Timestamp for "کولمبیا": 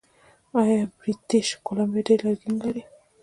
1.65-2.01